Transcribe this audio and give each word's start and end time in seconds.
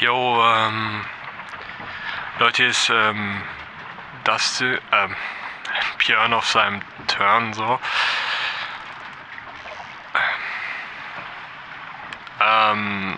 Jo, 0.00 0.44
ähm, 0.44 1.04
Leute, 2.40 2.64
ist 2.64 2.90
ähm, 2.90 3.42
das, 4.24 4.60
ähm, 4.60 5.16
Björn 5.98 6.32
auf 6.32 6.46
seinem 6.48 6.82
Turn 7.06 7.52
so. 7.54 7.78
Ähm, 12.40 13.16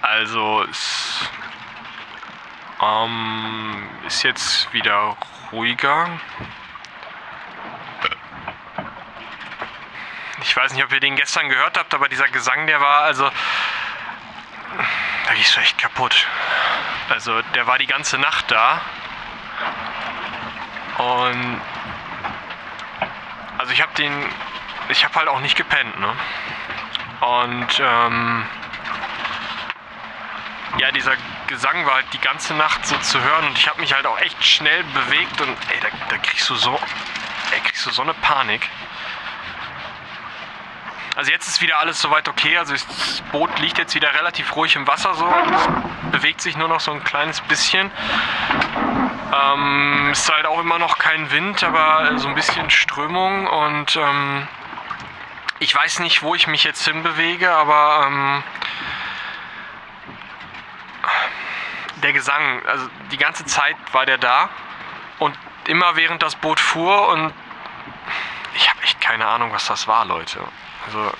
also 0.00 0.64
es 0.64 1.30
ähm, 2.80 3.88
ist 4.06 4.22
jetzt 4.22 4.72
wieder 4.72 5.16
ruhiger. 5.52 6.08
Ich 10.42 10.56
weiß 10.56 10.72
nicht, 10.72 10.82
ob 10.82 10.92
ihr 10.92 11.00
den 11.00 11.16
gestern 11.16 11.50
gehört 11.50 11.76
habt, 11.76 11.92
aber 11.92 12.08
dieser 12.08 12.28
Gesang, 12.28 12.66
der 12.66 12.80
war 12.80 13.02
also. 13.02 13.30
Gehst 15.40 15.56
du 15.56 15.60
echt 15.60 15.78
kaputt. 15.78 16.26
Also, 17.08 17.40
der 17.54 17.66
war 17.66 17.78
die 17.78 17.86
ganze 17.86 18.18
Nacht 18.18 18.50
da. 18.50 18.82
Und. 20.98 21.62
Also, 23.56 23.72
ich 23.72 23.80
hab 23.80 23.94
den. 23.94 24.12
Ich 24.90 25.02
hab 25.02 25.16
halt 25.16 25.28
auch 25.28 25.40
nicht 25.40 25.56
gepennt, 25.56 25.98
ne? 25.98 26.14
Und, 27.20 27.80
ähm. 27.80 28.46
Ja, 30.76 30.92
dieser 30.92 31.14
Gesang 31.46 31.86
war 31.86 31.94
halt 31.94 32.12
die 32.12 32.20
ganze 32.20 32.52
Nacht 32.52 32.84
so 32.84 32.98
zu 32.98 33.18
hören 33.22 33.46
und 33.46 33.56
ich 33.56 33.66
habe 33.66 33.80
mich 33.80 33.94
halt 33.94 34.04
auch 34.04 34.18
echt 34.18 34.44
schnell 34.44 34.84
bewegt 34.84 35.40
und 35.40 35.56
ey, 35.70 35.80
da, 35.80 35.88
da 36.10 36.18
kriegst 36.18 36.50
du 36.50 36.54
so, 36.54 36.78
ey, 37.52 37.60
kriegst 37.60 37.86
du 37.86 37.90
so 37.90 38.02
eine 38.02 38.12
Panik. 38.12 38.68
Also 41.16 41.30
jetzt 41.30 41.48
ist 41.48 41.60
wieder 41.60 41.78
alles 41.78 42.00
soweit 42.00 42.28
okay. 42.28 42.56
Also 42.56 42.72
das 42.72 43.22
Boot 43.32 43.58
liegt 43.58 43.78
jetzt 43.78 43.94
wieder 43.94 44.14
relativ 44.14 44.54
ruhig 44.56 44.76
im 44.76 44.86
Wasser 44.86 45.14
so. 45.14 45.26
Es 45.26 45.68
bewegt 46.12 46.40
sich 46.40 46.56
nur 46.56 46.68
noch 46.68 46.80
so 46.80 46.92
ein 46.92 47.02
kleines 47.04 47.40
bisschen. 47.42 47.90
Ähm, 49.32 50.08
ist 50.12 50.32
halt 50.32 50.46
auch 50.46 50.60
immer 50.60 50.78
noch 50.78 50.98
kein 50.98 51.30
Wind, 51.30 51.62
aber 51.62 52.18
so 52.18 52.28
ein 52.28 52.34
bisschen 52.34 52.68
Strömung 52.70 53.46
und 53.46 53.96
ähm, 53.96 54.48
ich 55.60 55.74
weiß 55.74 56.00
nicht, 56.00 56.22
wo 56.22 56.34
ich 56.34 56.46
mich 56.46 56.64
jetzt 56.64 56.84
hinbewege, 56.84 57.50
aber 57.52 58.06
ähm, 58.06 58.42
der 62.02 62.12
Gesang, 62.12 62.66
also 62.66 62.88
die 63.12 63.18
ganze 63.18 63.44
Zeit 63.44 63.76
war 63.92 64.06
der 64.06 64.18
da 64.18 64.48
und 65.18 65.38
immer 65.66 65.96
während 65.96 66.22
das 66.22 66.34
Boot 66.34 66.58
fuhr 66.58 67.08
und 67.08 67.32
ich 68.56 68.68
habe 68.68 68.82
echt 68.82 68.99
keine 69.10 69.26
Ahnung, 69.26 69.50
was 69.52 69.66
das 69.66 69.88
war, 69.88 70.04
Leute. 70.04 70.38
Also 70.86 71.12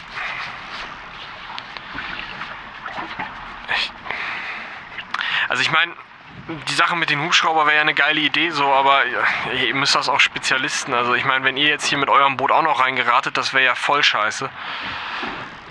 ich, 3.75 3.93
also 5.49 5.63
ich 5.63 5.73
meine, 5.73 5.93
die 6.69 6.75
Sache 6.75 6.95
mit 6.95 7.11
den 7.11 7.21
Hubschrauber 7.21 7.67
wäre 7.67 7.75
ja 7.75 7.81
eine 7.81 7.95
geile 7.95 8.21
Idee 8.21 8.51
so, 8.51 8.73
aber 8.73 9.03
ihr 9.53 9.75
müsst 9.75 9.97
das 9.97 10.09
auch 10.09 10.21
Spezialisten. 10.21 10.95
Also 10.95 11.15
ich 11.15 11.25
meine, 11.25 11.45
wenn 11.45 11.57
ihr 11.57 11.67
jetzt 11.67 11.85
hier 11.85 11.99
mit 11.99 12.09
eurem 12.09 12.37
Boot 12.37 12.53
auch 12.53 12.63
noch 12.63 12.79
reingeratet, 12.79 13.37
das 13.37 13.55
wäre 13.55 13.65
ja 13.65 13.75
voll 13.75 14.05
scheiße. 14.05 14.49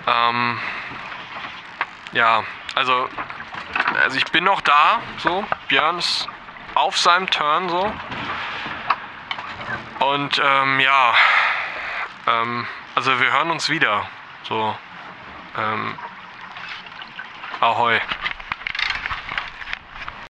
Ähm, 0.06 0.60
ja, 2.12 2.44
also 2.74 3.08
also 4.02 4.18
ich 4.18 4.26
bin 4.26 4.44
noch 4.44 4.60
da, 4.60 5.00
so. 5.16 5.42
Björn 5.68 5.98
ist 5.98 6.28
auf 6.74 6.98
seinem 6.98 7.30
Turn, 7.30 7.70
so. 7.70 7.90
Und 10.00 10.40
ähm, 10.44 10.80
ja, 10.80 11.14
ähm, 12.30 12.66
also 12.94 13.18
wir 13.18 13.32
hören 13.32 13.50
uns 13.50 13.68
wieder, 13.68 14.06
so. 14.44 14.76
Ähm, 15.56 15.98
ahoi. 17.60 18.00